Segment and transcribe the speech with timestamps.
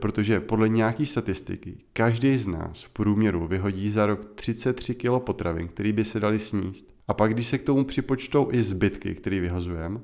[0.00, 5.68] Protože podle nějaký statistiky každý z nás v průměru vyhodí za rok 33 kg potravin,
[5.68, 6.86] který by se dali sníst.
[7.08, 10.00] A pak, když se k tomu připočtou i zbytky, který vyhazujeme,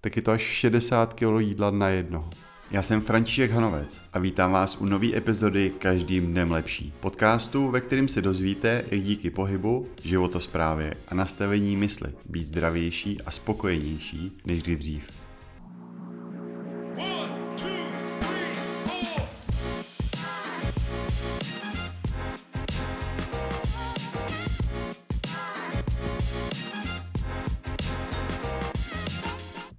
[0.00, 2.30] tak je to až 60 kg jídla na jednoho.
[2.70, 6.92] Já jsem František Hanovec a vítám vás u nové epizody Každým dnem lepší.
[7.00, 13.30] Podcastu, ve kterém se dozvíte, jak díky pohybu, životosprávě a nastavení mysli být zdravější a
[13.30, 15.27] spokojenější než kdy dřív.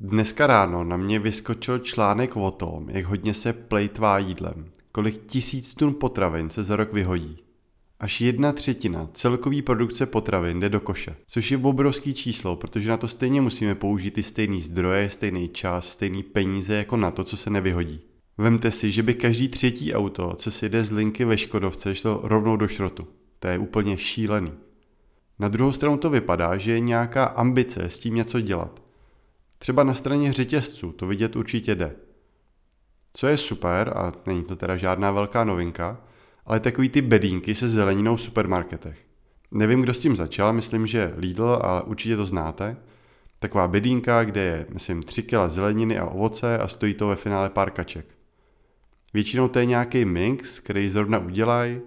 [0.02, 5.73] Dneska ráno na mě vyskočil článek o tom, jak hodně se plejtvá jídlem, kolik tisíc
[5.73, 7.38] tun potravin se za rok vyhodí.
[7.99, 12.98] Až jedna třetina celkový produkce potravin jde do koše, což je obrovský číslo, protože na
[12.98, 17.38] to stejně musíme použít ty stejný zdroje, stejný čas, stejný peníze jako na to, co
[17.38, 18.02] se nevyhodí.
[18.38, 22.22] Vemte si, že by každý třetí auto, co si jde z linky ve Škodovce, šlo
[22.23, 23.08] rovnou do šrotu.
[23.39, 24.52] To je úplně šílený.
[25.39, 28.83] Na druhou stranu to vypadá, že je nějaká ambice s tím něco dělat–
[29.59, 31.95] Třeba na straně řetězců to vidět určitě jde.
[33.13, 36.02] Co je super, a není to teda žádná velká novinka,
[36.45, 39.05] ale takový ty bedínky se zeleninou v supermarketech.
[39.52, 42.77] Nevím, kdo s tím začal, myslím, že Lidl, ale určitě to znáte.
[43.39, 47.49] Taková bedínka, kde je, myslím, 3 kg zeleniny a ovoce a stojí to ve finále
[47.49, 48.05] pár kaček.
[49.13, 51.81] Většinou to je nějaký mix, který zrovna udělají,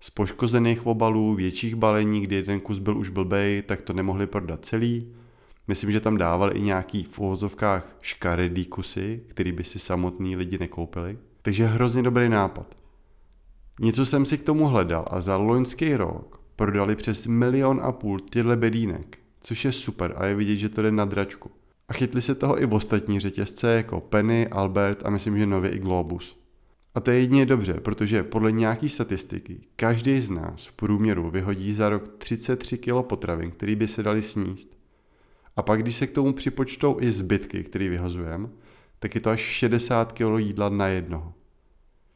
[0.00, 4.64] z poškozených obalů, větších balení, kdy jeden kus byl už blbej, tak to nemohli prodat
[4.64, 5.14] celý.
[5.68, 10.58] Myslím, že tam dávali i nějaký v uvozovkách škaredý kusy, který by si samotní lidi
[10.58, 11.18] nekoupili.
[11.42, 12.74] Takže hrozně dobrý nápad.
[13.80, 18.20] Něco jsem si k tomu hledal a za loňský rok prodali přes milion a půl
[18.20, 21.50] tyhle bedínek, což je super a je vidět, že to jde na dračku.
[21.88, 25.70] A chytli se toho i v ostatní řetězce jako Penny, Albert a myslím, že nově
[25.70, 26.42] i Globus.
[26.94, 31.72] A to je jedině dobře, protože podle nějaký statistiky každý z nás v průměru vyhodí
[31.72, 34.81] za rok 33 kg potravin, který by se dali sníst.
[35.56, 38.48] A pak, když se k tomu připočtou i zbytky, které vyhazujeme,
[38.98, 41.34] tak je to až 60 kg jídla na jednoho.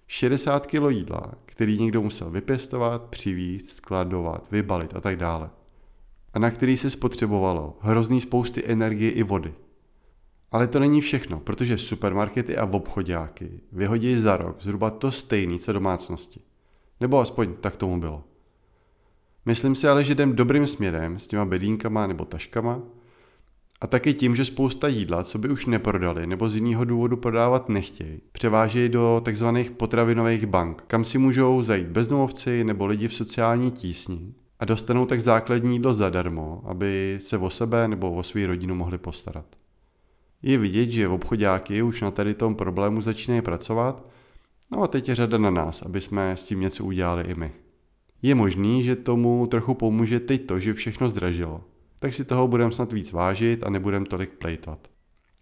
[0.07, 5.51] 60 kg jídla, který někdo musel vypěstovat, přivízt, skladovat, vybalit a tak dále.
[6.35, 9.55] A na který se spotřebovalo hrozný spousty energie i vody.
[10.53, 15.73] Ale to není všechno, protože supermarkety a obchodáky vyhodí za rok zhruba to stejný, co
[15.73, 16.41] domácnosti.
[17.01, 18.25] Nebo aspoň tak tomu bylo.
[19.47, 22.83] Myslím si ale, že jdem dobrým směrem s těma bedínkama nebo taškama
[23.81, 27.69] a taky tím, že spousta jídla, co by už neprodali nebo z jiného důvodu prodávat
[27.69, 29.47] nechtějí, převážejí do tzv.
[29.77, 35.21] potravinových bank, kam si můžou zajít bezdomovci nebo lidi v sociální tísni a dostanou tak
[35.21, 39.47] základní jídlo zadarmo, aby se o sebe nebo o svou rodinu mohli postarat.
[40.43, 44.07] Je vidět, že obchodáky už na tady tom problému začínají pracovat,
[44.73, 47.53] no a teď je řada na nás, aby jsme s tím něco udělali i my.
[48.23, 51.65] Je možný, že tomu trochu pomůže teď to, že všechno zdražilo
[51.99, 54.89] tak si toho budeme snad víc vážit a nebudeme tolik plejtvat.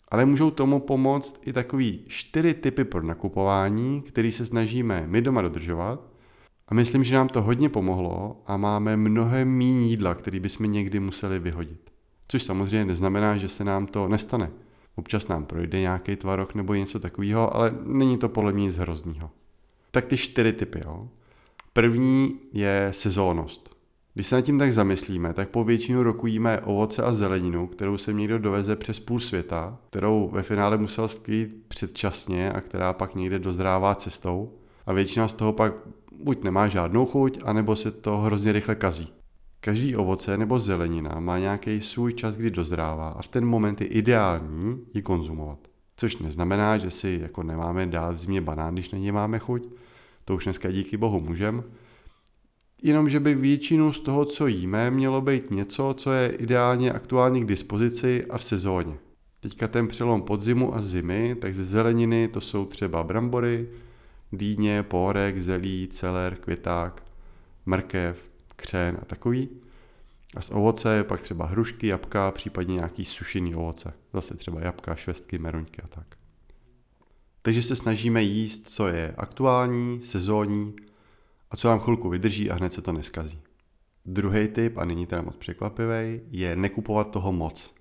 [0.09, 5.42] Ale můžou tomu pomoct i takový čtyři typy pro nakupování, který se snažíme my doma
[5.42, 6.00] dodržovat.
[6.69, 11.00] A myslím, že nám to hodně pomohlo a máme mnohem méně jídla, který bychom někdy
[11.00, 11.91] museli vyhodit.
[12.28, 14.50] Což samozřejmě neznamená, že se nám to nestane.
[14.97, 19.31] Občas nám projde nějaký tvarok nebo něco takového, ale není to podle mě nic hroznýho.
[19.91, 20.81] Tak ty čtyři typy.
[20.84, 21.09] Jo.
[21.72, 23.73] První je sezónnost.
[24.14, 27.98] Když se nad tím tak zamyslíme, tak po většinu roku jíme ovoce a zeleninu, kterou
[27.98, 33.14] se někdo doveze přes půl světa, kterou ve finále musel sklít předčasně a která pak
[33.14, 34.53] někde dozrává cestou.
[34.86, 35.74] A většina z toho pak
[36.19, 39.12] buď nemá žádnou chuť, anebo se to hrozně rychle kazí.
[39.60, 43.86] Každý ovoce nebo zelenina má nějaký svůj čas, kdy dozrává a v ten moment je
[43.86, 45.58] ideální ji konzumovat.
[45.97, 49.66] Což neznamená, že si jako nemáme dát v zimě banán, když na ně máme chuť.
[50.24, 51.62] To už dneska díky bohu můžeme
[52.84, 57.41] jenom že by většinu z toho, co jíme, mělo být něco, co je ideálně aktuálně
[57.41, 58.99] k dispozici a v sezóně.
[59.41, 63.69] Teďka ten přelom podzimu a zimy, tak ze zeleniny to jsou třeba brambory,
[64.33, 67.03] dýně, pohorek, zelí, celer, květák,
[67.66, 69.48] mrkev, křen a takový.
[70.37, 73.92] A z ovoce je pak třeba hrušky, jabka, případně nějaký sušený ovoce.
[74.13, 76.07] Zase třeba jabka, švestky, meruňky a tak.
[77.42, 80.75] Takže se snažíme jíst, co je aktuální, sezónní
[81.54, 83.39] a co nám chvilku vydrží a hned se to neskazí.
[84.06, 87.74] Druhý typ, a není teda moc překvapivý, je nekupovat toho moc.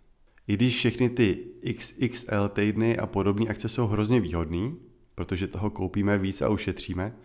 [0.47, 1.37] I když všechny ty
[1.77, 4.75] XXL týdny a podobné akce jsou hrozně výhodný,
[5.15, 7.15] protože toho koupíme víc a ušetříme,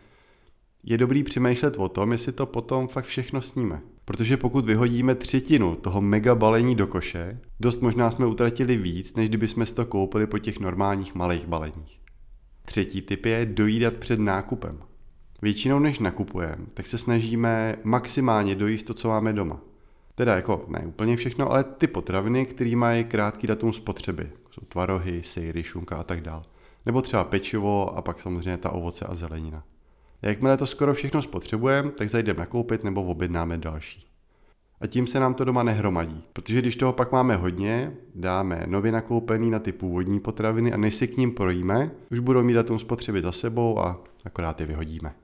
[0.84, 3.80] je dobrý přemýšlet o tom, jestli to potom fakt všechno sníme.
[4.04, 9.28] Protože pokud vyhodíme třetinu toho mega balení do koše, dost možná jsme utratili víc, než
[9.28, 12.00] kdyby jsme to koupili po těch normálních malých baleních.
[12.64, 14.87] Třetí typ je dojídat před nákupem.
[15.42, 19.60] Většinou než nakupujeme, tak se snažíme maximálně dojíst to, co máme doma.
[20.14, 24.22] Teda jako ne úplně všechno, ale ty potraviny, které mají krátký datum spotřeby.
[24.22, 26.42] Jako jsou tvarohy, sejry, šunka a tak dál.
[26.86, 29.64] Nebo třeba pečivo a pak samozřejmě ta ovoce a zelenina.
[30.22, 34.06] Jakmile to skoro všechno spotřebujeme, tak zajdeme nakoupit nebo objednáme další.
[34.80, 38.92] A tím se nám to doma nehromadí, protože když toho pak máme hodně, dáme nově
[38.92, 42.78] nakoupený na ty původní potraviny a než si k ním projíme, už budou mít datum
[42.78, 45.14] spotřeby za sebou a akorát je vyhodíme.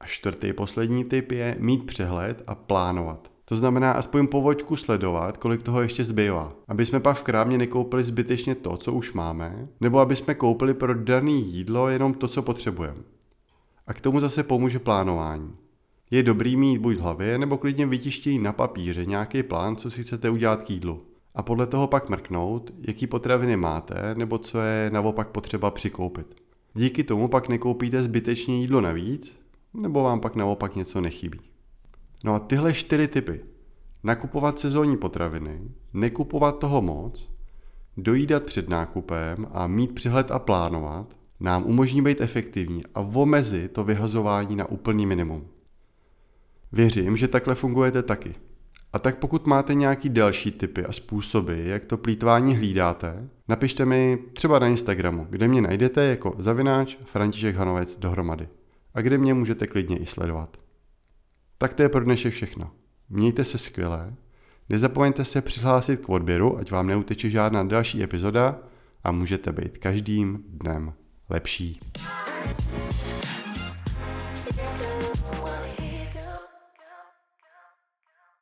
[0.00, 3.30] A čtvrtý poslední typ je mít přehled a plánovat.
[3.44, 6.52] To znamená aspoň po vočku sledovat, kolik toho ještě zbývá.
[6.68, 10.74] Aby jsme pak v krámě nekoupili zbytečně to, co už máme, nebo aby jsme koupili
[10.74, 13.00] pro daný jídlo jenom to, co potřebujeme.
[13.86, 15.52] A k tomu zase pomůže plánování.
[16.10, 20.02] Je dobrý mít buď v hlavě, nebo klidně vytištění na papíře nějaký plán, co si
[20.02, 21.02] chcete udělat k jídlu.
[21.34, 26.26] A podle toho pak mrknout, jaký potraviny máte, nebo co je naopak potřeba přikoupit.
[26.74, 29.40] Díky tomu pak nekoupíte zbytečně jídlo navíc,
[29.74, 31.40] nebo vám pak naopak něco nechybí.
[32.24, 33.40] No a tyhle čtyři typy.
[34.02, 35.60] Nakupovat sezónní potraviny,
[35.92, 37.30] nekupovat toho moc,
[37.96, 43.84] dojídat před nákupem a mít přehled a plánovat, nám umožní být efektivní a omezit to
[43.84, 45.48] vyhazování na úplný minimum.
[46.72, 48.34] Věřím, že takhle fungujete taky.
[48.92, 54.18] A tak pokud máte nějaký další typy a způsoby, jak to plítvání hlídáte, napište mi
[54.32, 58.48] třeba na Instagramu, kde mě najdete jako zavináč František Hanovec dohromady
[58.94, 60.56] a kde mě můžete klidně i sledovat.
[61.58, 62.70] Tak to je pro dnešek všechno.
[63.08, 64.14] Mějte se skvěle,
[64.68, 68.58] nezapomeňte se přihlásit k odběru, ať vám neuteče žádná další epizoda
[69.04, 70.92] a můžete být každým dnem
[71.28, 71.80] lepší.
[74.56, 74.99] Thank you.